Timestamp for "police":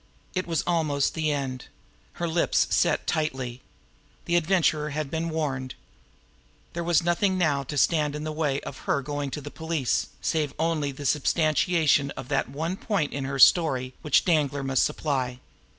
9.51-10.07